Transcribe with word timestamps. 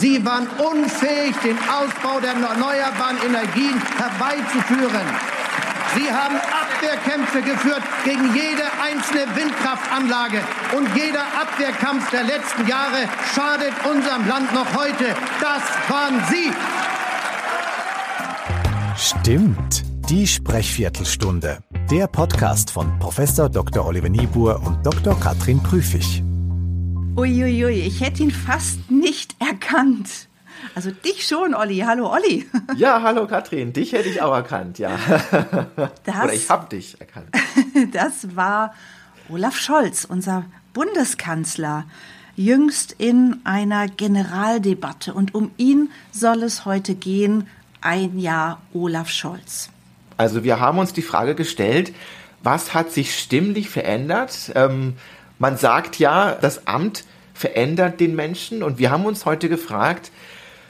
Sie 0.00 0.24
waren 0.24 0.48
unfähig, 0.56 1.36
den 1.44 1.58
Ausbau 1.68 2.20
der 2.20 2.30
erneuerbaren 2.32 3.18
Energien 3.22 3.76
herbeizuführen. 3.98 5.06
Sie 5.94 6.10
haben 6.10 6.36
Abwehrkämpfe 6.36 7.42
geführt 7.42 7.82
gegen 8.04 8.34
jede 8.34 8.64
einzelne 8.80 9.26
Windkraftanlage. 9.36 10.40
Und 10.74 10.88
jeder 10.96 11.20
Abwehrkampf 11.20 12.08
der 12.10 12.22
letzten 12.22 12.66
Jahre 12.66 13.08
schadet 13.34 13.74
unserem 13.84 14.26
Land 14.26 14.54
noch 14.54 14.72
heute. 14.74 15.14
Das 15.38 15.62
waren 15.90 16.22
Sie. 16.30 16.50
Stimmt. 18.96 19.84
Die 20.08 20.26
Sprechviertelstunde. 20.26 21.58
Der 21.90 22.06
Podcast 22.06 22.70
von 22.70 22.98
Professor 22.98 23.50
Dr. 23.50 23.84
Oliver 23.84 24.08
Niebuhr 24.08 24.62
und 24.64 24.84
Dr. 24.84 25.18
Katrin 25.20 25.62
Prüfig. 25.62 26.22
Uiuiui, 27.16 27.80
ich 27.80 28.00
hätte 28.00 28.22
ihn 28.22 28.30
fast 28.30 28.90
nicht 28.90 29.34
erkannt. 29.40 30.28
Also 30.74 30.90
dich 30.90 31.26
schon, 31.26 31.54
Olli. 31.54 31.78
Hallo, 31.78 32.12
Olli. 32.12 32.46
Ja, 32.76 33.02
hallo, 33.02 33.26
Katrin. 33.26 33.72
Dich 33.72 33.92
hätte 33.92 34.08
ich 34.08 34.22
auch 34.22 34.34
erkannt, 34.34 34.78
ja. 34.78 34.90
Das, 36.04 36.24
Oder 36.24 36.32
ich 36.32 36.48
habe 36.48 36.68
dich 36.68 37.00
erkannt. 37.00 37.28
Das 37.92 38.36
war 38.36 38.74
Olaf 39.28 39.56
Scholz, 39.56 40.04
unser 40.04 40.44
Bundeskanzler, 40.72 41.84
jüngst 42.36 42.92
in 42.98 43.40
einer 43.44 43.88
Generaldebatte. 43.88 45.12
Und 45.12 45.34
um 45.34 45.50
ihn 45.56 45.90
soll 46.12 46.42
es 46.42 46.64
heute 46.64 46.94
gehen, 46.94 47.46
ein 47.80 48.18
Jahr 48.18 48.60
Olaf 48.72 49.10
Scholz. 49.10 49.70
Also 50.16 50.44
wir 50.44 50.60
haben 50.60 50.78
uns 50.78 50.92
die 50.92 51.02
Frage 51.02 51.34
gestellt, 51.34 51.92
was 52.42 52.74
hat 52.74 52.92
sich 52.92 53.18
stimmlich 53.18 53.68
verändert? 53.68 54.52
Ähm, 54.54 54.94
man 55.40 55.56
sagt 55.56 55.98
ja, 55.98 56.36
das 56.40 56.68
Amt 56.68 57.04
verändert 57.34 57.98
den 57.98 58.14
Menschen 58.14 58.62
und 58.62 58.78
wir 58.78 58.90
haben 58.90 59.06
uns 59.06 59.24
heute 59.24 59.48
gefragt, 59.48 60.12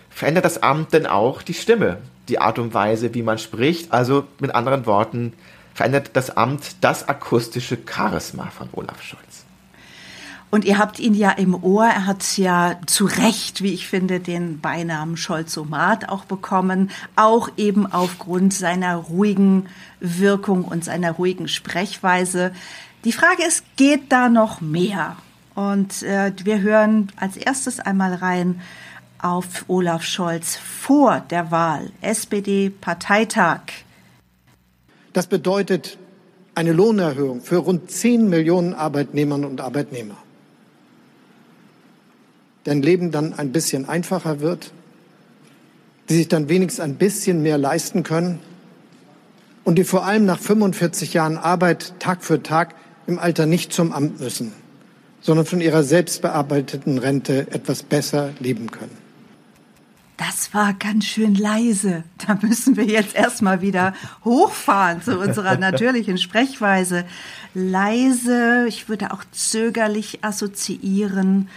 verändert 0.09 0.45
das 0.45 0.63
Amt 0.63 0.93
denn 0.93 1.07
auch 1.07 1.43
die 1.43 1.55
Stimme, 1.55 1.99
die 2.29 2.39
Art 2.39 2.59
und 2.59 2.73
Weise, 2.73 3.13
wie 3.13 3.23
man 3.23 3.39
spricht? 3.39 3.93
Also 3.93 4.25
mit 4.39 4.55
anderen 4.55 4.87
Worten, 4.87 5.33
verändert 5.75 6.11
das 6.13 6.37
Amt 6.37 6.77
das 6.83 7.09
akustische 7.09 7.79
Charisma 7.85 8.47
von 8.57 8.69
Olaf 8.73 9.03
Scholz? 9.03 9.45
Und 10.53 10.65
ihr 10.65 10.79
habt 10.79 10.99
ihn 10.99 11.15
ja 11.15 11.31
im 11.31 11.55
Ohr. 11.63 11.87
Er 11.87 12.07
hat 12.07 12.37
ja 12.37 12.79
zu 12.87 13.07
Recht, 13.07 13.63
wie 13.63 13.73
ich 13.73 13.87
finde, 13.87 14.19
den 14.19 14.61
Beinamen 14.61 15.17
Scholzomat 15.17 16.09
auch 16.09 16.25
bekommen. 16.25 16.91
Auch 17.15 17.51
eben 17.57 17.87
aufgrund 17.87 18.53
seiner 18.53 18.97
ruhigen 18.97 19.67
Wirkung 20.01 20.65
und 20.65 20.85
seiner 20.85 21.13
ruhigen 21.13 21.47
Sprechweise. 21.47 22.53
Die 23.05 23.13
Frage 23.13 23.45
ist, 23.47 23.65
geht 23.77 24.13
da 24.13 24.29
noch 24.29 24.61
mehr? 24.61 25.17
Und 25.55 26.03
äh, 26.03 26.33
wir 26.45 26.61
hören 26.61 27.11
als 27.17 27.39
erstes 27.39 27.81
einmal 27.81 28.15
rein 28.15 28.61
auf 29.19 29.65
Olaf 29.69 30.03
Scholz 30.03 30.57
vor 30.57 31.25
der 31.31 31.51
Wahl, 31.51 31.93
SPD-Parteitag. 32.03 33.61
Das 35.15 35.27
bedeutet 35.27 35.97
eine 36.55 36.73
Lohnerhöhung 36.73 37.41
für 37.41 37.57
rund 37.57 37.91
10 37.91 38.29
Millionen 38.29 38.75
Arbeitnehmerinnen 38.75 39.49
und 39.49 39.63
Arbeitnehmer. 39.63 40.17
Deren 42.67 42.83
Leben 42.83 43.11
dann 43.11 43.33
ein 43.33 43.51
bisschen 43.51 43.89
einfacher 43.89 44.41
wird, 44.41 44.73
die 46.11 46.17
sich 46.17 46.29
dann 46.29 46.51
wenigstens 46.51 46.85
ein 46.85 46.97
bisschen 46.97 47.43
mehr 47.43 47.57
leisten 47.57 48.03
können 48.03 48.41
und 49.65 49.77
die 49.77 49.85
vor 49.85 50.05
allem 50.05 50.27
nach 50.27 50.39
45 50.39 51.15
Jahren 51.15 51.39
Arbeit 51.39 51.95
Tag 51.99 52.23
für 52.23 52.43
Tag 52.43 52.75
im 53.07 53.19
Alter 53.19 53.47
nicht 53.47 53.73
zum 53.73 53.93
Amt 53.93 54.21
müssen, 54.21 54.53
sondern 55.21 55.47
von 55.47 55.61
ihrer 55.61 55.83
selbstbearbeiteten 55.83 56.99
Rente 56.99 57.47
etwas 57.51 57.83
besser 57.83 58.31
leben 58.39 58.71
können. 58.71 58.97
Das 60.21 60.53
war 60.53 60.75
ganz 60.75 61.07
schön 61.07 61.35
leise. 61.35 62.05
Da 62.27 62.39
müssen 62.43 62.77
wir 62.77 62.85
jetzt 62.85 63.15
erstmal 63.15 63.63
wieder 63.63 63.95
hochfahren 64.23 65.01
zu 65.01 65.19
unserer 65.19 65.57
natürlichen 65.57 66.19
Sprechweise. 66.19 67.07
Leise, 67.55 68.67
ich 68.69 68.91
würde 68.91 69.13
auch 69.13 69.25
zögerlich 69.33 70.23
assoziieren. 70.23 71.49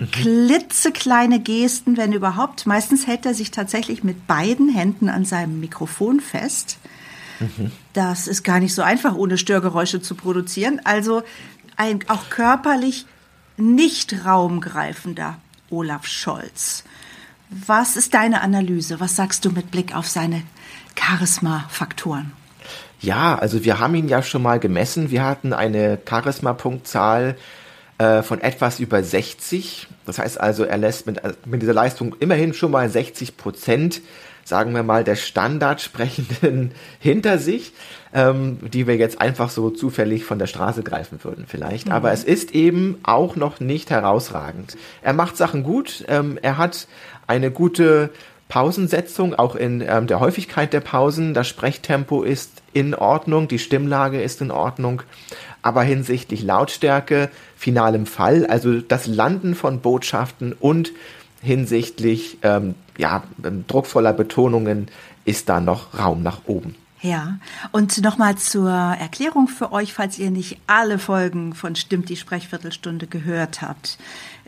Mhm. 0.00 0.10
Klitzekleine 0.10 1.38
Gesten, 1.38 1.96
wenn 1.96 2.12
überhaupt. 2.12 2.66
Meistens 2.66 3.06
hält 3.06 3.24
er 3.24 3.34
sich 3.34 3.52
tatsächlich 3.52 4.02
mit 4.02 4.26
beiden 4.26 4.68
Händen 4.68 5.08
an 5.08 5.24
seinem 5.24 5.60
Mikrofon 5.60 6.18
fest. 6.18 6.78
Das 7.92 8.26
ist 8.28 8.42
gar 8.42 8.60
nicht 8.60 8.74
so 8.74 8.82
einfach, 8.82 9.14
ohne 9.14 9.38
Störgeräusche 9.38 10.00
zu 10.00 10.14
produzieren. 10.14 10.80
Also 10.84 11.22
ein 11.76 12.00
auch 12.08 12.30
körperlich 12.30 13.06
nicht 13.56 14.24
raumgreifender 14.24 15.38
Olaf 15.70 16.06
Scholz. 16.06 16.84
Was 17.50 17.96
ist 17.96 18.14
deine 18.14 18.42
Analyse? 18.42 19.00
Was 19.00 19.16
sagst 19.16 19.44
du 19.44 19.50
mit 19.50 19.70
Blick 19.70 19.94
auf 19.94 20.06
seine 20.06 20.42
Charisma-Faktoren? 20.96 22.32
Ja, 23.00 23.38
also 23.38 23.64
wir 23.64 23.78
haben 23.78 23.94
ihn 23.94 24.08
ja 24.08 24.22
schon 24.22 24.42
mal 24.42 24.58
gemessen. 24.58 25.10
Wir 25.10 25.24
hatten 25.24 25.52
eine 25.52 25.98
Charisma-Punktzahl 26.08 27.36
äh, 27.98 28.22
von 28.22 28.40
etwas 28.40 28.80
über 28.80 29.02
60. 29.02 29.88
Das 30.06 30.18
heißt 30.18 30.40
also, 30.40 30.64
er 30.64 30.78
lässt 30.78 31.06
mit, 31.06 31.20
mit 31.46 31.62
dieser 31.62 31.74
Leistung 31.74 32.14
immerhin 32.20 32.54
schon 32.54 32.70
mal 32.70 32.88
60 32.88 33.36
Prozent, 33.36 34.00
sagen 34.44 34.72
wir 34.74 34.82
mal, 34.82 35.04
der 35.04 35.16
Standardsprechenden 35.16 36.72
hinter 37.00 37.38
sich, 37.38 37.72
ähm, 38.14 38.58
die 38.62 38.86
wir 38.86 38.96
jetzt 38.96 39.20
einfach 39.20 39.50
so 39.50 39.70
zufällig 39.70 40.24
von 40.24 40.38
der 40.38 40.46
Straße 40.46 40.82
greifen 40.82 41.22
würden 41.22 41.44
vielleicht. 41.46 41.86
Mhm. 41.86 41.92
Aber 41.92 42.12
es 42.12 42.24
ist 42.24 42.54
eben 42.54 42.98
auch 43.02 43.36
noch 43.36 43.60
nicht 43.60 43.90
herausragend. 43.90 44.76
Er 45.02 45.12
macht 45.12 45.36
Sachen 45.36 45.62
gut, 45.62 46.04
ähm, 46.08 46.38
er 46.40 46.56
hat 46.56 46.86
eine 47.26 47.50
gute 47.50 48.10
Pausensetzung, 48.48 49.34
auch 49.34 49.54
in 49.54 49.84
ähm, 49.86 50.06
der 50.06 50.20
Häufigkeit 50.20 50.72
der 50.72 50.80
Pausen. 50.80 51.34
Das 51.34 51.46
Sprechtempo 51.46 52.22
ist 52.22 52.62
in 52.72 52.94
Ordnung, 52.94 53.48
die 53.48 53.58
Stimmlage 53.58 54.22
ist 54.22 54.40
in 54.40 54.50
Ordnung, 54.50 55.02
aber 55.62 55.82
hinsichtlich 55.82 56.42
Lautstärke, 56.42 57.30
finalem 57.56 58.06
Fall, 58.06 58.46
also 58.46 58.80
das 58.80 59.06
Landen 59.06 59.54
von 59.54 59.80
Botschaften 59.80 60.52
und 60.52 60.92
hinsichtlich 61.42 62.38
ähm, 62.42 62.74
ja, 62.96 63.22
ähm, 63.44 63.64
druckvoller 63.66 64.12
Betonungen 64.12 64.88
ist 65.24 65.48
da 65.48 65.60
noch 65.60 65.98
Raum 65.98 66.22
nach 66.22 66.42
oben. 66.46 66.74
Ja, 67.00 67.38
und 67.70 68.02
nochmal 68.02 68.36
zur 68.36 68.70
Erklärung 68.70 69.46
für 69.46 69.70
euch, 69.70 69.92
falls 69.92 70.18
ihr 70.18 70.32
nicht 70.32 70.58
alle 70.66 70.98
Folgen 70.98 71.54
von 71.54 71.76
Stimmt 71.76 72.08
die 72.08 72.16
Sprechviertelstunde 72.16 73.06
gehört 73.06 73.62
habt. 73.62 73.98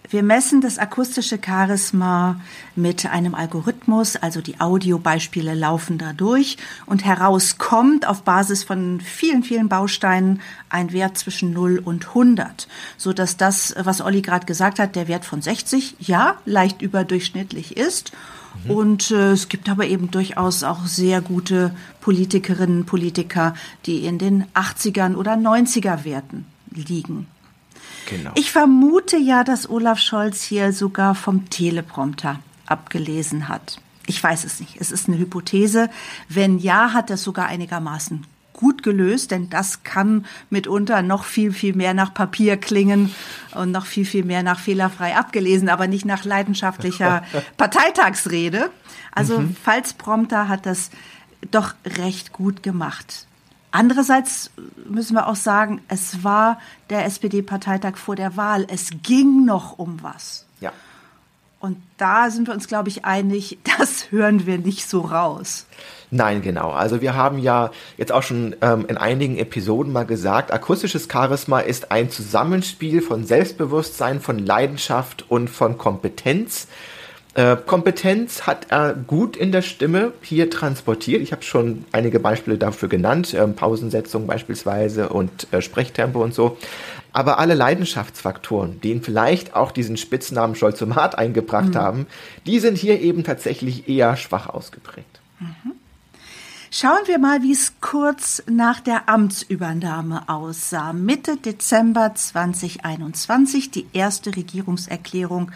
Wir 0.09 0.25
messen 0.25 0.61
das 0.61 0.78
akustische 0.78 1.38
Charisma 1.44 2.41
mit 2.75 3.06
einem 3.06 3.37
Algorithmus, 3.37 4.16
also 4.16 4.41
die 4.41 4.61
Audiobeispiele 4.61 5.55
laufen 5.55 5.99
da 5.99 6.12
durch 6.12 6.56
und 6.87 7.05
herauskommt 7.05 8.09
auf 8.09 8.22
Basis 8.22 8.65
von 8.65 9.00
vielen, 9.00 9.44
vielen 9.44 9.69
Bausteinen 9.69 10.41
ein 10.69 10.93
Wert 10.93 11.16
zwischen 11.16 11.53
0 11.53 11.78
und 11.78 12.09
100, 12.09 12.66
so 12.97 13.12
dass 13.12 13.37
das, 13.37 13.75
was 13.78 14.00
Olli 14.00 14.21
gerade 14.21 14.47
gesagt 14.47 14.81
hat, 14.81 14.97
der 14.97 15.06
Wert 15.06 15.25
von 15.25 15.43
60, 15.43 15.97
ja, 16.00 16.37
leicht 16.44 16.82
überdurchschnittlich 16.82 17.77
ist. 17.77 18.11
Mhm. 18.65 18.71
Und 18.71 19.11
äh, 19.12 19.31
es 19.31 19.49
gibt 19.49 19.69
aber 19.69 19.87
eben 19.87 20.11
durchaus 20.11 20.65
auch 20.65 20.87
sehr 20.87 21.21
gute 21.21 21.72
Politikerinnen, 22.00 22.84
Politiker, 22.84 23.55
die 23.87 24.05
in 24.05 24.19
den 24.19 24.44
80ern 24.55 25.15
oder 25.15 25.34
90er 25.34 26.05
Werten 26.05 26.47
liegen. 26.71 27.28
Genau. 28.06 28.33
Ich 28.34 28.51
vermute 28.51 29.17
ja, 29.17 29.45
dass 29.45 29.69
Olaf 29.69 29.99
Scholz 29.99 30.43
hier 30.43 30.73
sogar 30.73 31.15
vom 31.15 31.49
Teleprompter 31.51 32.41
abgelesen 32.67 33.49
hat. 33.49 33.81
Ich 34.06 34.23
weiß 34.23 34.45
es 34.45 34.61
nicht. 34.61 34.77
Es 34.81 34.91
ist 34.91 35.09
eine 35.09 35.19
Hypothese. 35.19 35.91
Wenn 36.29 36.59
ja, 36.59 36.93
hat 36.93 37.11
er 37.11 37.15
es 37.15 37.23
sogar 37.23 37.47
einigermaßen 37.47 38.27
gut 38.53 38.83
gelöst, 38.83 39.31
denn 39.31 39.49
das 39.49 39.84
kann 39.84 40.27
mitunter 40.50 41.00
noch 41.00 41.25
viel, 41.25 41.53
viel 41.53 41.75
mehr 41.75 41.95
nach 41.95 42.12
Papier 42.12 42.59
klingen 42.59 43.15
und 43.55 43.71
noch 43.71 43.87
viel, 43.87 44.05
viel 44.05 44.25
mehr 44.25 44.43
nach 44.43 44.59
fehlerfrei 44.59 45.17
abgelesen, 45.17 45.71
aber 45.71 45.87
nicht 45.87 46.05
nach 46.05 46.25
leidenschaftlicher 46.25 47.23
Parteitagsrede. 47.56 48.70
Also 49.12 49.41
mhm. 49.41 49.56
falls 49.62 49.94
Prompter 49.94 50.49
hat 50.49 50.67
das 50.67 50.91
doch 51.50 51.75
recht 51.87 52.32
gut 52.32 52.62
gemacht. 52.62 53.26
Andererseits 53.72 54.50
müssen 54.84 55.14
wir 55.14 55.28
auch 55.28 55.37
sagen, 55.37 55.81
es 55.88 56.25
war 56.25 56.58
der 56.88 57.05
SPD-Parteitag 57.05 57.96
vor 57.96 58.17
der 58.17 58.37
Wahl. 58.37 58.67
Es 58.69 58.90
ging 59.02 59.44
noch 59.44 59.78
um 59.78 60.02
was. 60.02 60.46
Ja. 60.61 60.72
Und 61.61 61.76
da 61.99 62.31
sind 62.31 62.49
wir 62.49 62.55
uns, 62.55 62.69
glaube 62.69 62.88
ich, 62.88 63.05
einig, 63.05 63.58
das 63.78 64.11
hören 64.11 64.46
wir 64.46 64.58
nicht 64.58 64.88
so 64.88 65.02
raus. 65.02 65.67
Nein, 66.11 66.43
genau. 66.43 66.70
Also 66.70 67.00
wir 67.00 67.14
haben 67.14 67.38
ja 67.38 67.70
jetzt 67.96 68.11
auch 68.11 68.25
schon 68.25 68.56
ähm, 68.62 68.87
in 68.88 68.96
einigen 68.96 69.38
Episoden 69.38 69.93
mal 69.93 70.06
gesagt, 70.06 70.52
akustisches 70.52 71.06
Charisma 71.11 71.61
ist 71.61 71.93
ein 71.93 72.11
Zusammenspiel 72.11 73.00
von 73.00 73.25
Selbstbewusstsein, 73.25 74.20
von 74.20 74.38
Leidenschaft 74.38 75.26
und 75.28 75.49
von 75.49 75.78
Kompetenz. 75.78 76.66
Äh, 77.35 77.56
Kompetenz 77.65 78.47
hat 78.47 78.67
er 78.71 78.93
gut 78.94 79.37
in 79.37 79.53
der 79.53 79.62
Stimme 79.62 80.12
hier 80.21 80.50
transportiert. 80.50 81.23
Ich 81.23 81.31
habe 81.31 81.43
schon 81.43 81.85
einige 81.93 82.19
Beispiele 82.19 82.59
dafür 82.59 82.88
genannt, 82.88 83.35
äh, 83.35 83.47
Pausensetzung 83.47 84.27
beispielsweise 84.27 85.11
und 85.11 85.53
äh, 85.53 85.62
Sprechtempo 85.62 86.23
und 86.23 86.35
so. 86.35 86.59
Aber 87.12 87.38
alle 87.38 87.55
Leidenschaftsfaktoren, 87.55 88.81
die 88.81 88.91
ihn 88.91 89.03
vielleicht 89.03 89.55
auch 89.55 89.71
diesen 89.71 89.97
Spitznamen 89.97 90.56
Scholzomat 90.56 91.19
eingebracht 91.19 91.75
mhm. 91.75 91.79
haben, 91.79 92.06
die 92.47 92.59
sind 92.59 92.79
hier 92.79 93.00
eben 93.00 93.23
tatsächlich 93.23 93.88
eher 93.88 94.17
schwach 94.17 94.49
ausgeprägt. 94.49 95.21
Mhm. 95.38 95.73
Schauen 96.73 97.00
wir 97.06 97.19
mal, 97.19 97.43
wie 97.43 97.53
es 97.53 97.75
kurz 97.81 98.44
nach 98.49 98.79
der 98.79 99.09
Amtsübernahme 99.09 100.29
aussah. 100.29 100.93
Mitte 100.93 101.37
Dezember 101.37 102.15
2021 102.15 103.73
die 103.73 103.87
erste 103.93 104.37
Regierungserklärung 104.37 105.50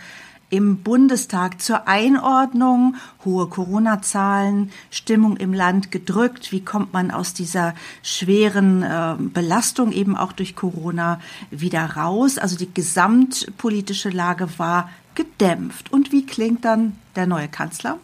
im 0.55 0.77
Bundestag 0.77 1.61
zur 1.61 1.89
Einordnung, 1.89 2.95
hohe 3.25 3.49
Corona-Zahlen, 3.49 4.71
Stimmung 4.89 5.37
im 5.37 5.53
Land 5.53 5.91
gedrückt. 5.91 6.53
Wie 6.53 6.65
kommt 6.65 6.93
man 6.93 7.11
aus 7.11 7.35
dieser 7.35 7.75
schweren 8.05 8.85
äh, 8.85 9.17
Belastung 9.19 9.91
eben 9.91 10.17
auch 10.17 10.31
durch 10.31 10.55
Corona 10.55 11.21
wieder 11.51 11.85
raus? 11.97 12.39
Also 12.39 12.57
die 12.57 12.73
gesamtpolitische 12.73 14.11
Lage 14.11 14.49
war 14.57 14.91
gedämpft. 15.17 15.93
Und 15.93 16.13
wie 16.13 16.25
klingt 16.25 16.65
dann 16.65 16.93
der 17.17 17.27
neue 17.27 17.49
Kanzler? 17.49 17.99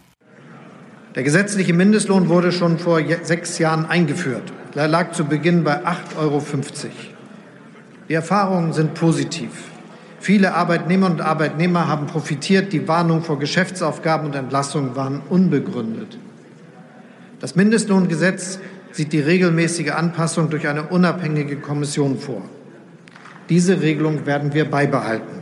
Der 1.15 1.23
gesetzliche 1.23 1.73
Mindestlohn 1.73 2.29
wurde 2.29 2.51
schon 2.51 2.81
vor 2.81 3.01
sechs 3.23 3.59
Jahren 3.59 3.87
eingeführt. 3.87 4.53
Er 4.75 4.89
lag 4.89 5.13
zu 5.13 5.25
Beginn 5.25 5.63
bei 5.63 5.87
8,50 5.87 6.17
Euro. 6.19 6.43
Die 8.09 8.15
Erfahrungen 8.15 8.73
sind 8.73 8.95
positiv. 8.95 9.51
Viele 10.21 10.55
Arbeitnehmer 10.55 11.07
und 11.07 11.23
Arbeitnehmer 11.23 11.89
haben 11.89 12.07
profitiert. 12.07 12.75
Die 12.75 12.87
Warnungen 12.87 13.23
vor 13.23 13.39
Geschäftsaufgaben 13.39 14.27
und 14.27 14.35
Entlassungen 14.35 14.95
waren 14.95 15.23
unbegründet. 15.31 16.19
Das 17.41 17.57
Mindestlohngesetz 17.57 18.59
sieht 18.93 19.15
die 19.15 19.21
regelmäßige 19.21 19.93
Anpassung 19.93 20.51
durch 20.51 20.69
eine 20.69 20.85
unabhängige 20.85 21.57
Kommission 21.57 22.19
vor. 22.19 22.43
Diese 23.49 23.81
Regelung 23.81 24.27
werden 24.27 24.53
wir 24.53 24.71
beibehalten. 24.71 25.41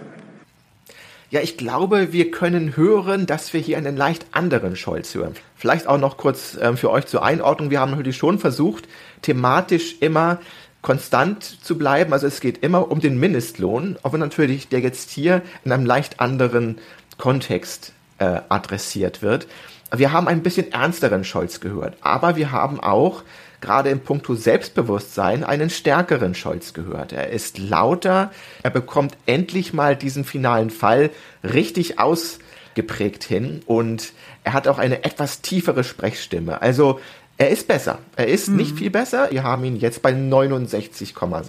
Ja, 1.31 1.41
ich 1.41 1.57
glaube, 1.57 2.13
wir 2.13 2.31
können 2.31 2.77
hören, 2.77 3.27
dass 3.27 3.53
wir 3.53 3.61
hier 3.61 3.77
einen 3.79 3.97
leicht 3.97 4.27
anderen 4.31 4.77
Scholz 4.77 5.15
hören. 5.15 5.35
Vielleicht 5.57 5.89
auch 5.89 5.99
noch 5.99 6.17
kurz 6.17 6.57
ähm, 6.59 6.77
für 6.77 6.91
euch 6.91 7.05
zur 7.07 7.25
Einordnung. 7.25 7.71
Wir 7.71 7.81
haben 7.81 7.91
natürlich 7.91 8.17
schon 8.17 8.39
versucht, 8.39 8.89
thematisch 9.23 9.97
immer 10.01 10.39
konstant 10.83 11.43
zu 11.43 11.77
bleiben. 11.77 12.13
Also 12.13 12.27
es 12.27 12.41
geht 12.41 12.59
immer 12.59 12.91
um 12.91 13.01
den 13.01 13.19
Mindestlohn, 13.19 13.97
aber 14.03 14.19
natürlich 14.19 14.69
der 14.69 14.81
jetzt 14.81 15.11
hier 15.11 15.43
in 15.65 15.73
einem 15.73 15.87
leicht 15.87 16.21
anderen 16.21 16.79
Kontext 17.19 17.93
äh, 18.19 18.41
adressiert 18.49 19.23
wird. 19.23 19.49
Wir 19.95 20.13
haben 20.13 20.29
ein 20.29 20.43
bisschen 20.43 20.71
ernsteren 20.71 21.25
Scholz 21.25 21.61
gehört, 21.61 21.97
aber 22.03 22.37
wir 22.37 22.53
haben 22.53 22.79
auch 22.79 23.23
gerade 23.61 23.91
im 23.91 24.01
Punkto 24.01 24.35
Selbstbewusstsein 24.35 25.45
einen 25.45 25.71
stärkeren 25.71 26.35
Scholz 26.35 26.75
gehört. 26.75 27.13
Er 27.13 27.31
ist 27.31 27.59
lauter, 27.59 28.31
er 28.63 28.71
bekommt 28.71 29.17
endlich 29.27 29.73
mal 29.73 29.97
diesen 29.97 30.25
finalen 30.25 30.71
Fall 30.71 31.11
richtig 31.43 31.99
ausgeprägt 31.99 33.25
hin 33.25 33.63
und 33.67 34.13
er 34.45 34.53
hat 34.53 34.69
auch 34.69 34.79
eine 34.79 35.05
etwas 35.05 35.41
tiefere 35.41 35.85
Sprechstimme. 35.85 36.63
Also 36.63 37.01
er 37.39 37.51
ist 37.51 37.69
besser. 37.69 38.01
Er 38.17 38.27
ist 38.27 38.49
mhm. 38.49 38.57
nicht 38.57 38.77
viel 38.77 38.91
besser. 38.91 39.31
Wir 39.31 39.45
haben 39.45 39.65
ihn 39.65 39.77
jetzt 39.77 40.03
bei 40.03 40.13
69,6. 40.13 41.45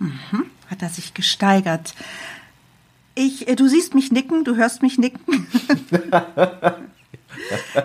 Mhm. 0.00 0.46
Hat 0.68 0.82
er 0.82 0.88
sich 0.88 1.14
gesteigert. 1.14 1.94
Ich, 3.14 3.48
äh, 3.48 3.54
du 3.54 3.68
siehst 3.68 3.94
mich 3.94 4.10
nicken, 4.10 4.44
du 4.44 4.56
hörst 4.56 4.82
mich 4.82 4.98
nicken. 4.98 5.46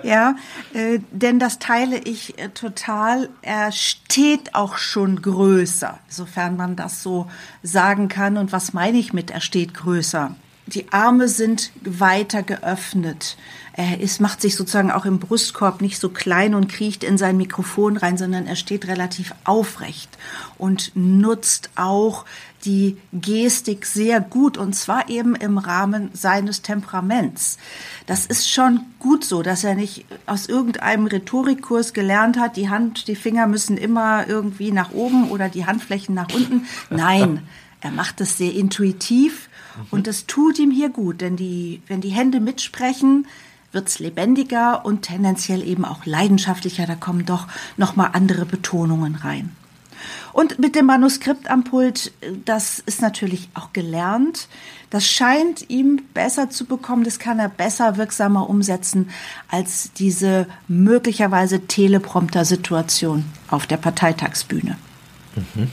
ja, 0.04 0.36
äh, 0.74 1.00
denn 1.12 1.40
das 1.40 1.60
teile 1.60 2.00
ich 2.00 2.40
äh, 2.40 2.50
total. 2.50 3.30
Er 3.44 3.72
steht 3.72 4.56
auch 4.56 4.78
schon 4.78 5.22
größer, 5.22 6.00
sofern 6.08 6.58
man 6.58 6.76
das 6.76 7.04
so 7.04 7.30
sagen 7.62 8.08
kann. 8.08 8.38
Und 8.38 8.52
was 8.52 8.74
meine 8.74 8.98
ich 8.98 9.14
mit, 9.14 9.30
er 9.30 9.42
steht 9.42 9.76
größer? 9.76 10.36
Die 10.68 10.92
Arme 10.92 11.28
sind 11.28 11.72
weiter 11.84 12.42
geöffnet. 12.42 13.38
Er 13.74 14.00
ist, 14.00 14.22
macht 14.22 14.42
sich 14.42 14.56
sozusagen 14.56 14.90
auch 14.90 15.06
im 15.06 15.20
Brustkorb 15.20 15.82
nicht 15.82 16.00
so 16.00 16.10
klein 16.10 16.56
und 16.56 16.70
kriecht 16.70 17.04
in 17.04 17.18
sein 17.18 17.38
Mikrofon 17.38 17.98
rein, 17.98 18.18
sondern 18.18 18.48
er 18.48 18.56
steht 18.56 18.88
relativ 18.88 19.36
aufrecht 19.44 20.10
und 20.58 20.92
nutzt 20.96 21.70
auch 21.76 22.26
die 22.64 22.98
Gestik 23.14 23.86
sehr 23.86 24.22
gut 24.22 24.58
und 24.58 24.74
zwar 24.74 25.10
eben 25.10 25.36
im 25.36 25.58
Rahmen 25.58 26.10
seines 26.14 26.62
Temperaments. 26.62 27.58
Das 28.08 28.26
ist 28.26 28.50
schon 28.50 28.80
gut 28.98 29.24
so, 29.24 29.44
dass 29.44 29.64
er 29.64 29.76
nicht 29.76 30.06
aus 30.26 30.48
irgendeinem 30.48 31.06
Rhetorikkurs 31.06 31.94
gelernt 31.94 32.40
hat, 32.40 32.58
die 32.58 32.70
Hand, 32.70 33.08
die 33.08 33.16
Finger 33.16 33.46
müssen 33.46 33.78
immer 33.78 34.28
irgendwie 34.28 34.72
nach 34.72 34.92
oben 34.94 35.30
oder 35.30 35.50
die 35.50 35.66
Handflächen 35.66 36.16
nach 36.16 36.34
unten. 36.34 36.66
Nein, 36.90 37.42
er 37.86 37.92
macht 37.92 38.20
es 38.20 38.40
sehr 38.40 38.52
intuitiv 38.52 39.48
und 39.92 40.08
das 40.08 40.26
tut 40.26 40.58
ihm 40.58 40.72
hier 40.72 40.90
gut, 40.90 41.22
denn 41.22 41.36
die, 41.36 41.84
wenn 41.86 42.02
die 42.02 42.10
Hände 42.10 42.40
mitsprechen, 42.40 43.28
wird's 43.72 44.00
lebendiger 44.00 44.84
und 44.84 45.04
tendenziell 45.04 45.62
eben 45.62 45.86
auch 45.86 46.08
leidenschaftlicher. 46.08 46.88
Da 46.88 46.96
kommen 46.96 47.28
doch 47.28 47.48
nochmal 47.78 48.10
andere 48.14 48.48
Betonungen 48.48 49.14
rein. 49.14 49.56
Und 50.34 50.58
mit 50.58 50.76
dem 50.76 50.88
Manuskript 50.88 51.48
am 51.48 51.64
Pult, 51.64 52.12
das 52.44 52.80
ist 52.80 53.04
natürlich 53.04 53.50
auch 53.54 53.72
gelernt. 53.72 54.48
Das 54.90 55.08
scheint 55.08 55.70
ihm 55.70 56.02
besser 56.16 56.50
zu 56.50 56.66
bekommen. 56.66 57.04
Das 57.04 57.20
kann 57.20 57.38
er 57.38 57.50
besser, 57.50 57.98
wirksamer 57.98 58.50
umsetzen 58.50 59.10
als 59.50 59.92
diese 59.94 60.48
möglicherweise 60.68 61.68
Teleprompter-Situation 61.68 63.26
auf 63.48 63.68
der 63.68 63.78
Parteitagsbühne. 63.78 64.76
Mhm. 65.36 65.70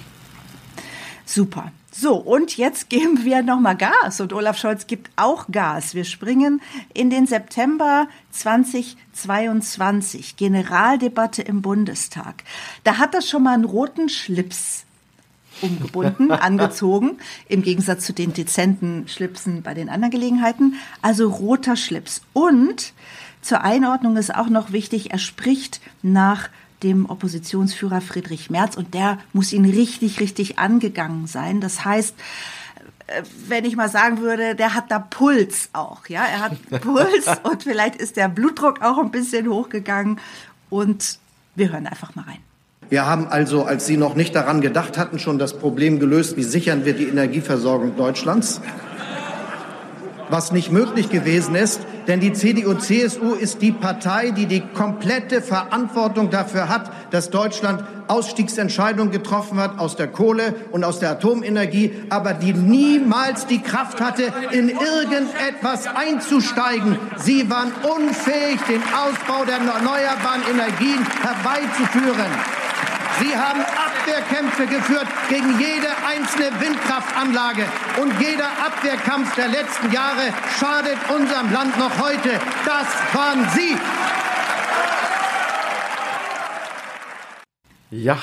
Super. 1.25 1.73
So, 1.94 2.17
und 2.17 2.56
jetzt 2.56 2.89
geben 2.89 3.23
wir 3.23 3.43
nochmal 3.43 3.77
Gas 3.77 4.23
und 4.23 4.33
Olaf 4.33 4.56
Scholz 4.56 4.87
gibt 4.87 5.11
auch 5.17 5.49
Gas. 5.53 5.94
Wir 5.94 6.05
springen 6.05 6.62
in 6.94 7.11
den 7.11 7.27
September 7.27 8.09
2022, 8.31 10.37
Generaldebatte 10.37 11.43
im 11.43 11.61
Bundestag. 11.61 12.44
Da 12.83 12.97
hat 12.97 13.15
er 13.15 13.21
schon 13.21 13.43
mal 13.43 13.53
einen 13.53 13.67
roten 13.67 14.09
Schlips 14.09 14.87
umgebunden, 15.61 16.33
angezogen, 16.33 17.19
im 17.47 17.61
Gegensatz 17.61 18.06
zu 18.06 18.15
den 18.15 18.33
dezenten 18.33 19.06
Schlipsen 19.06 19.61
bei 19.61 19.75
den 19.75 19.91
anderen 19.91 20.12
Gelegenheiten. 20.12 20.77
Also 21.03 21.29
roter 21.29 21.77
Schlips. 21.77 22.23
Und 22.33 22.94
zur 23.43 23.65
Einordnung 23.65 24.17
ist 24.17 24.35
auch 24.35 24.49
noch 24.49 24.73
wichtig, 24.73 25.11
er 25.11 25.19
spricht 25.19 25.83
nach 26.00 26.49
dem 26.82 27.08
Oppositionsführer 27.08 28.00
Friedrich 28.00 28.50
Merz 28.50 28.76
und 28.76 28.94
der 28.94 29.19
muss 29.32 29.52
ihn 29.52 29.64
richtig, 29.64 30.20
richtig 30.20 30.58
angegangen 30.58 31.26
sein. 31.26 31.61
Das 31.61 31.84
heißt, 31.84 32.14
äh, 33.06 33.23
wenn 33.49 33.64
ich 33.64 33.76
mal 33.76 33.88
sagen 33.88 34.20
würde, 34.20 34.55
der 34.55 34.75
hat 34.75 34.90
da 34.90 34.99
Puls 34.99 35.69
auch, 35.73 36.06
ja, 36.08 36.25
er 36.25 36.40
hat 36.40 36.56
Puls 36.82 37.26
und 37.43 37.62
vielleicht 37.62 37.96
ist 37.96 38.17
der 38.17 38.29
Blutdruck 38.29 38.82
auch 38.82 38.99
ein 38.99 39.11
bisschen 39.11 39.49
hochgegangen 39.49 40.20
und 40.70 41.19
wir 41.55 41.72
hören 41.72 41.86
einfach 41.86 42.15
mal 42.15 42.22
rein. 42.22 42.39
Wir 42.89 43.06
haben 43.06 43.27
also, 43.27 43.65
als 43.65 43.86
Sie 43.86 43.96
noch 43.96 44.17
nicht 44.17 44.34
daran 44.34 44.60
gedacht 44.60 44.98
hatten, 44.98 45.19
schon 45.19 45.39
das 45.39 45.58
Problem 45.58 45.98
gelöst, 45.98 46.36
wie 46.36 46.43
sichern 46.43 46.84
wir 46.84 46.93
die 46.93 47.06
Energieversorgung 47.06 47.96
Deutschlands. 47.96 48.60
Was 50.29 50.53
nicht 50.53 50.70
möglich 50.70 51.08
gewesen 51.08 51.55
ist, 51.55 51.81
denn 52.06 52.21
die 52.21 52.32
CDU-CSU 52.32 53.35
ist 53.35 53.63
die 53.63 53.73
Partei, 53.73 54.31
die 54.31 54.47
die 54.47 54.61
komplette 54.61 55.43
Verantwortung 55.43 56.31
dafür 56.31 56.69
hat, 56.69 56.91
dass 57.11 57.31
Deutschland 57.31 57.85
Ausstiegsentscheidungen 58.09 59.13
getroffen 59.13 59.59
hat 59.59 59.79
aus 59.79 59.97
der 59.97 60.09
Kohle 60.09 60.55
und 60.73 60.85
aus 60.85 60.99
der 60.99 61.13
Atomenergie, 61.13 61.93
aber 62.11 62.35
die 62.35 62.53
niemals 62.53 63.47
die 63.47 63.61
Kraft 63.61 64.01
hatte, 64.01 64.32
in 64.51 64.69
irgendetwas 64.69 65.87
einzusteigen. 65.87 66.99
Sie 67.17 67.49
waren 67.49 67.73
unfähig, 67.82 68.61
den 68.69 68.82
Ausbau 68.82 69.44
der 69.44 69.56
erneuerbaren 69.56 70.43
Energien 70.51 71.06
herbeizuführen. 71.23 72.31
Sie 73.21 73.37
haben 73.37 73.61
Abwehrkämpfe 74.03 74.67
geführt 74.67 75.06
gegen 75.29 75.61
jede 75.61 75.89
einzelne 76.05 76.51
Windkraftanlage. 76.61 77.65
Und 78.01 78.13
jeder 78.21 78.47
Abwehrkampf 78.47 79.35
der 79.37 79.49
letzten 79.49 79.93
Jahre 79.93 80.32
schadet 80.59 80.97
unserem 81.15 81.53
Land 81.53 81.79
noch 81.79 82.01
heute. 82.01 82.31
Das 82.67 82.87
waren 83.15 83.47
Sie. 83.55 83.77
Ja, 87.91 88.19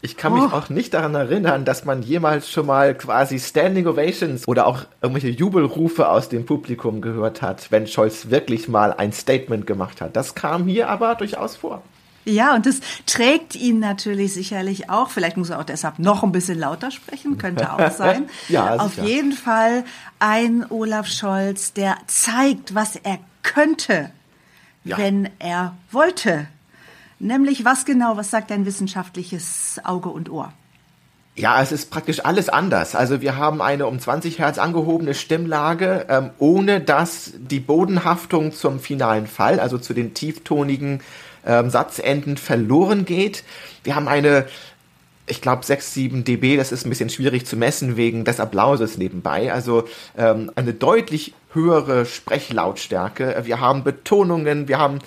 ich 0.00 0.16
kann 0.16 0.32
mich 0.32 0.44
oh. 0.44 0.56
auch 0.56 0.70
nicht 0.70 0.94
daran 0.94 1.14
erinnern, 1.14 1.66
dass 1.66 1.84
man 1.84 2.02
jemals 2.02 2.50
schon 2.50 2.64
mal 2.64 2.94
quasi 2.94 3.38
Standing 3.38 3.86
Ovations 3.86 4.48
oder 4.48 4.66
auch 4.66 4.84
irgendwelche 5.02 5.28
Jubelrufe 5.36 6.08
aus 6.08 6.30
dem 6.30 6.46
Publikum 6.46 7.02
gehört 7.02 7.42
hat, 7.42 7.70
wenn 7.70 7.86
Scholz 7.86 8.30
wirklich 8.30 8.68
mal 8.68 8.94
ein 8.94 9.12
Statement 9.12 9.66
gemacht 9.66 10.00
hat. 10.00 10.16
Das 10.16 10.34
kam 10.34 10.66
hier 10.66 10.88
aber 10.88 11.16
durchaus 11.16 11.56
vor. 11.56 11.82
Ja, 12.24 12.54
und 12.54 12.66
das 12.66 12.80
trägt 13.06 13.56
ihn 13.56 13.78
natürlich 13.80 14.34
sicherlich 14.34 14.90
auch. 14.90 15.10
Vielleicht 15.10 15.36
muss 15.38 15.50
er 15.50 15.58
auch 15.58 15.64
deshalb 15.64 15.98
noch 15.98 16.22
ein 16.22 16.32
bisschen 16.32 16.58
lauter 16.58 16.90
sprechen, 16.90 17.38
könnte 17.38 17.72
auch 17.72 17.90
sein. 17.96 18.28
ja, 18.48 18.76
Auf 18.76 18.98
jeden 18.98 19.32
Fall 19.32 19.84
ein 20.18 20.66
Olaf 20.70 21.06
Scholz, 21.06 21.72
der 21.72 21.96
zeigt, 22.06 22.74
was 22.74 22.96
er 22.96 23.18
könnte, 23.42 24.10
Ja. 24.84 24.98
wenn 24.98 25.30
er 25.38 25.74
wollte. 25.90 26.46
Nämlich 27.18 27.64
was 27.64 27.84
genau, 27.84 28.16
was 28.16 28.30
sagt 28.30 28.50
dein 28.50 28.64
wissenschaftliches 28.66 29.80
Auge 29.84 30.08
und 30.10 30.30
Ohr? 30.30 30.52
Ja, 31.36 31.62
es 31.62 31.72
ist 31.72 31.90
praktisch 31.90 32.24
alles 32.24 32.48
anders. 32.48 32.94
Also 32.94 33.20
wir 33.22 33.36
haben 33.36 33.62
eine 33.62 33.86
um 33.86 33.98
20 33.98 34.38
Hertz 34.38 34.58
angehobene 34.58 35.14
Stimmlage, 35.14 36.06
ähm, 36.08 36.30
ohne 36.38 36.80
dass 36.80 37.32
die 37.38 37.60
Bodenhaftung 37.60 38.52
zum 38.52 38.78
finalen 38.80 39.26
Fall, 39.26 39.58
also 39.60 39.78
zu 39.78 39.94
den 39.94 40.12
tieftonigen 40.12 41.00
ähm, 41.46 41.70
Satzenden 41.70 42.36
verloren 42.36 43.04
geht. 43.04 43.44
Wir 43.84 43.94
haben 43.94 44.08
eine, 44.08 44.46
ich 45.26 45.40
glaube 45.40 45.64
6, 45.64 45.94
7 45.94 46.24
dB, 46.24 46.56
das 46.56 46.72
ist 46.72 46.86
ein 46.86 46.90
bisschen 46.90 47.10
schwierig 47.10 47.46
zu 47.46 47.56
messen 47.56 47.96
wegen 47.96 48.24
des 48.24 48.40
Applauses 48.40 48.98
nebenbei. 48.98 49.52
Also 49.52 49.84
ähm, 50.16 50.50
eine 50.56 50.74
deutlich 50.74 51.34
höhere 51.52 52.06
Sprechlautstärke. 52.06 53.42
Wir 53.44 53.60
haben 53.60 53.82
Betonungen, 53.84 54.68
wir 54.68 54.78
haben 54.78 55.00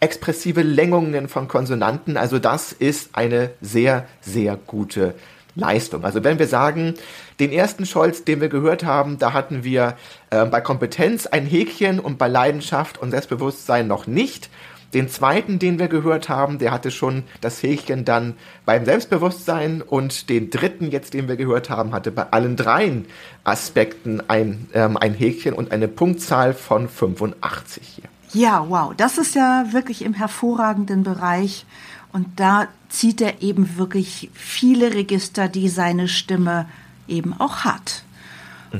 expressive 0.00 0.62
Längungen 0.62 1.28
von 1.28 1.48
Konsonanten. 1.48 2.16
Also 2.16 2.38
das 2.38 2.72
ist 2.72 3.10
eine 3.14 3.50
sehr, 3.60 4.06
sehr 4.20 4.56
gute 4.56 5.14
Leistung. 5.54 6.04
Also 6.04 6.22
wenn 6.22 6.38
wir 6.38 6.46
sagen, 6.46 6.94
den 7.40 7.50
ersten 7.50 7.86
Scholz, 7.86 8.24
den 8.24 8.40
wir 8.40 8.48
gehört 8.48 8.84
haben, 8.84 9.18
da 9.18 9.32
hatten 9.32 9.64
wir 9.64 9.96
äh, 10.30 10.44
bei 10.44 10.60
Kompetenz 10.60 11.26
ein 11.26 11.46
Häkchen 11.46 11.98
und 11.98 12.18
bei 12.18 12.28
Leidenschaft 12.28 12.98
und 12.98 13.10
Selbstbewusstsein 13.10 13.86
noch 13.86 14.06
nicht. 14.06 14.50
Den 14.96 15.10
zweiten, 15.10 15.58
den 15.58 15.78
wir 15.78 15.88
gehört 15.88 16.30
haben, 16.30 16.58
der 16.58 16.72
hatte 16.72 16.90
schon 16.90 17.24
das 17.42 17.62
Häkchen 17.62 18.06
dann 18.06 18.32
beim 18.64 18.86
Selbstbewusstsein 18.86 19.82
und 19.82 20.30
den 20.30 20.48
dritten 20.48 20.90
jetzt, 20.90 21.12
den 21.12 21.28
wir 21.28 21.36
gehört 21.36 21.68
haben, 21.68 21.92
hatte 21.92 22.10
bei 22.10 22.22
allen 22.30 22.56
dreien 22.56 23.04
Aspekten 23.44 24.22
ein, 24.30 24.70
ähm, 24.72 24.96
ein 24.96 25.12
Häkchen 25.12 25.52
und 25.52 25.70
eine 25.70 25.86
Punktzahl 25.86 26.54
von 26.54 26.88
85 26.88 27.86
hier. 27.86 28.04
Ja, 28.32 28.64
wow, 28.70 28.94
das 28.96 29.18
ist 29.18 29.34
ja 29.34 29.66
wirklich 29.72 30.02
im 30.02 30.14
hervorragenden 30.14 31.02
Bereich. 31.02 31.66
Und 32.14 32.40
da 32.40 32.66
zieht 32.88 33.20
er 33.20 33.42
eben 33.42 33.76
wirklich 33.76 34.30
viele 34.32 34.94
Register, 34.94 35.48
die 35.48 35.68
seine 35.68 36.08
Stimme 36.08 36.70
eben 37.06 37.38
auch 37.38 37.64
hat. 37.64 38.02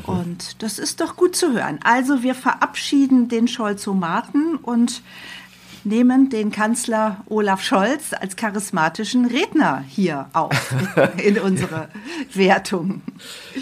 Und 0.04 0.62
das 0.62 0.78
ist 0.78 1.00
doch 1.00 1.16
gut 1.16 1.36
zu 1.36 1.52
hören. 1.52 1.78
Also 1.84 2.22
wir 2.22 2.34
verabschieden 2.34 3.28
den 3.28 3.48
Scholzomaten 3.48 4.56
und 4.56 5.02
nehmen 5.86 6.28
den 6.28 6.50
Kanzler 6.50 7.24
Olaf 7.28 7.62
Scholz 7.62 8.12
als 8.12 8.36
charismatischen 8.36 9.26
Redner 9.26 9.82
hier 9.88 10.26
auf 10.32 10.74
in 11.24 11.38
unsere 11.38 11.88
Wertung. 12.34 13.02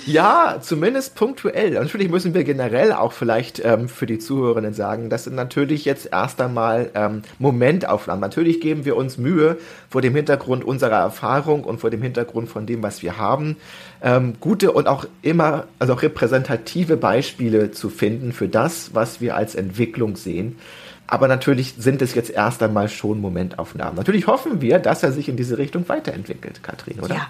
Ja, 0.07 0.57
zumindest 0.61 1.15
punktuell. 1.15 1.73
Natürlich 1.73 2.09
müssen 2.09 2.35
wir 2.35 2.43
generell 2.45 2.93
auch 2.93 3.13
vielleicht 3.13 3.63
ähm, 3.65 3.89
für 3.89 4.07
die 4.07 4.19
Zuhörerinnen 4.19 4.75
sagen, 4.75 5.11
das 5.11 5.25
sind 5.25 5.37
natürlich 5.37 5.85
jetzt 5.85 6.09
erst 6.11 6.41
einmal 6.41 6.91
ähm, 6.95 7.23
Momentaufnahmen. 7.39 8.21
Natürlich 8.21 8.61
geben 8.61 8.85
wir 8.85 8.97
uns 8.97 9.19
Mühe 9.19 9.59
vor 9.91 10.01
dem 10.01 10.15
Hintergrund 10.17 10.65
unserer 10.65 10.99
Erfahrung 10.99 11.63
und 11.63 11.79
vor 11.79 11.91
dem 11.91 12.03
Hintergrund 12.03 12.49
von 12.49 12.67
dem, 12.67 12.83
was 12.83 13.03
wir 13.03 13.19
haben, 13.19 13.57
ähm, 14.03 14.35
gute 14.41 14.73
und 14.73 14.89
auch 14.89 15.07
immer, 15.23 15.67
also 15.79 15.93
auch 15.93 16.03
repräsentative 16.03 16.97
Beispiele 16.97 17.71
zu 17.71 17.91
finden 17.91 18.33
für 18.33 18.49
das, 18.49 18.95
was 18.95 19.21
wir 19.21 19.37
als 19.37 19.55
Entwicklung 19.55 20.17
sehen. 20.17 20.57
Aber 21.07 21.29
natürlich 21.29 21.75
sind 21.79 22.03
es 22.03 22.15
jetzt 22.15 22.31
erst 22.31 22.63
einmal 22.63 22.89
schon 22.89 23.21
Momentaufnahmen. 23.21 23.97
Natürlich 23.97 24.27
hoffen 24.27 24.61
wir, 24.61 24.79
dass 24.79 25.03
er 25.03 25.13
sich 25.13 25.29
in 25.29 25.37
diese 25.37 25.59
Richtung 25.59 25.89
weiterentwickelt, 25.89 26.63
Katrin, 26.63 27.01
oder? 27.01 27.15
Ja, 27.15 27.27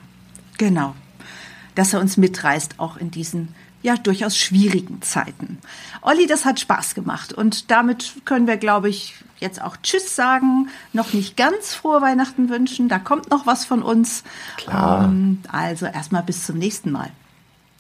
genau. 0.59 0.95
Dass 1.75 1.93
er 1.93 2.01
uns 2.01 2.17
mitreißt, 2.17 2.79
auch 2.79 2.97
in 2.97 3.11
diesen 3.11 3.55
ja 3.83 3.97
durchaus 3.97 4.39
schwierigen 4.39 5.03
Zeiten. 5.03 5.59
Olli, 6.01 6.27
das 6.27 6.45
hat 6.45 6.59
Spaß 6.59 6.95
gemacht 6.95 7.33
und 7.33 7.71
damit 7.71 8.15
können 8.25 8.47
wir, 8.47 8.57
glaube 8.57 8.89
ich, 8.89 9.15
jetzt 9.41 9.61
auch 9.61 9.77
Tschüss 9.83 10.17
sagen, 10.17 10.71
noch 10.93 11.13
nicht 11.13 11.37
ganz 11.37 11.75
frohe 11.75 12.01
Weihnachten 12.01 12.49
wünschen. 12.49 12.89
Da 12.89 12.99
kommt 12.99 13.31
noch 13.31 13.47
was 13.47 13.67
von 13.67 13.83
uns. 13.83 14.25
Klar. 14.57 15.05
Ähm, 15.05 15.43
also 15.53 15.85
erstmal 15.85 16.23
bis 16.23 16.47
zum 16.47 16.57
nächsten 16.57 16.91
Mal. 16.91 17.11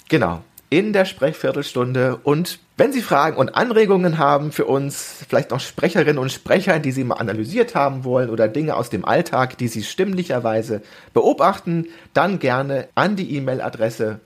Genau, 0.09 0.43
in 0.69 0.93
der 0.93 1.07
Sprechviertelstunde. 1.07 2.17
Und 2.17 2.59
wenn 2.77 2.93
Sie 2.93 3.03
Fragen 3.03 3.37
und 3.37 3.55
Anregungen 3.55 4.19
haben 4.19 4.51
für 4.51 4.65
uns, 4.65 5.25
vielleicht 5.29 5.51
noch 5.51 5.61
Sprecherinnen 5.61 6.19
und 6.19 6.33
Sprecher, 6.33 6.81
die 6.81 6.91
Sie 6.91 7.05
mal 7.05 7.17
analysiert 7.17 7.75
haben 7.75 8.03
wollen 8.03 8.31
oder 8.31 8.49
Dinge 8.49 8.75
aus 8.75 8.91
dem 8.91 9.05
Alltag, 9.05 9.57
die 9.59 9.69
Sie 9.69 9.85
stimmlicherweise 9.85 10.83
beobachten, 11.13 11.87
dann 12.15 12.41
gerne 12.41 12.89
an 12.97 13.15
die 13.15 13.37
E-Mail-Adresse. 13.37 14.21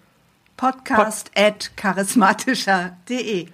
Podcast 0.57 1.31
at 1.37 1.73
charismatischer.de. 1.77 3.49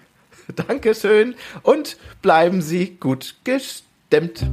Dankeschön 0.55 1.35
und 1.63 1.97
bleiben 2.23 2.63
Sie 2.63 2.97
gut 2.97 3.37
gestimmt. 3.45 4.47